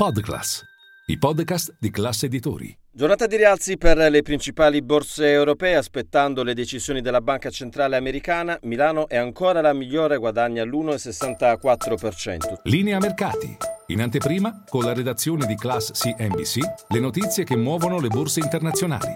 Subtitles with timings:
[0.00, 0.64] Podclass,
[1.08, 2.74] i podcast di classe editori.
[2.90, 8.58] Giornata di rialzi per le principali borse europee, aspettando le decisioni della Banca Centrale Americana,
[8.62, 12.60] Milano è ancora la migliore, guadagna l'1,64%.
[12.62, 13.54] Linea mercati.
[13.88, 19.14] In anteprima, con la redazione di Class CNBC, le notizie che muovono le borse internazionali.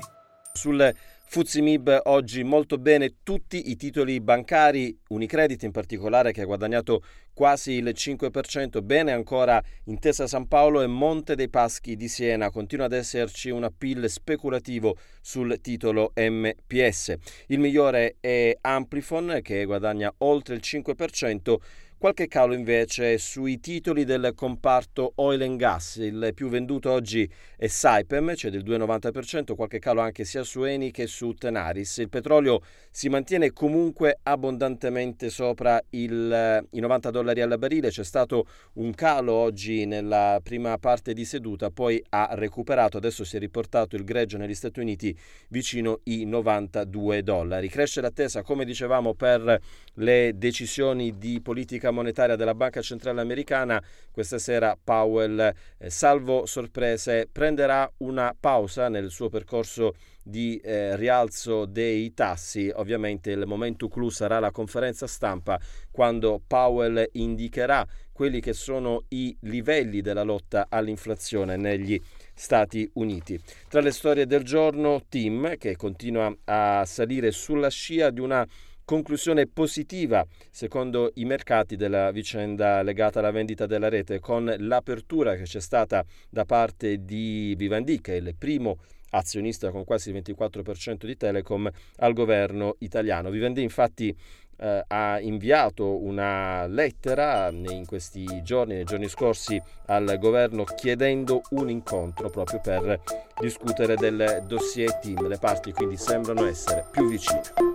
[0.52, 0.94] Sul
[1.26, 7.02] Fuzimib oggi molto bene tutti i titoli bancari, Unicredit in particolare che ha guadagnato
[7.32, 12.86] quasi il 5%, bene ancora Intesa San Paolo e Monte dei Paschi di Siena, continua
[12.86, 17.14] ad esserci un appeal speculativo sul titolo MPS.
[17.48, 21.56] Il migliore è Amplifon che guadagna oltre il 5%,
[22.04, 25.96] Qualche calo invece sui titoli del comparto oil and gas.
[25.96, 30.90] Il più venduto oggi è Saipem, cioè del 2,90%, qualche calo anche sia su Eni
[30.90, 31.96] che su Tenaris.
[31.96, 37.88] Il petrolio si mantiene comunque abbondantemente sopra il, i 90 dollari al barile.
[37.88, 42.98] C'è stato un calo oggi nella prima parte di seduta, poi ha recuperato.
[42.98, 45.16] Adesso si è riportato il greggio negli Stati Uniti
[45.48, 47.70] vicino i 92 dollari.
[47.70, 49.58] Cresce l'attesa, come dicevamo, per
[49.94, 51.92] le decisioni di politica monetaria
[52.36, 59.28] della Banca Centrale Americana, questa sera Powell, eh, salvo sorprese, prenderà una pausa nel suo
[59.28, 62.72] percorso di eh, rialzo dei tassi.
[62.74, 69.36] Ovviamente il momento clou sarà la conferenza stampa quando Powell indicherà quelli che sono i
[69.40, 72.00] livelli della lotta all'inflazione negli
[72.32, 73.40] Stati Uniti.
[73.68, 78.46] Tra le storie del giorno, Tim che continua a salire sulla scia di una
[78.84, 85.44] conclusione positiva secondo i mercati della vicenda legata alla vendita della rete con l'apertura che
[85.44, 88.78] c'è stata da parte di Vivendi che è il primo
[89.10, 93.30] azionista con quasi il 24% di Telecom al governo italiano.
[93.30, 94.14] Vivendi infatti
[94.56, 101.70] eh, ha inviato una lettera in questi giorni, nei giorni scorsi, al governo chiedendo un
[101.70, 103.00] incontro proprio per
[103.40, 105.26] discutere del dossier team.
[105.26, 107.73] Le parti quindi sembrano essere più vicine.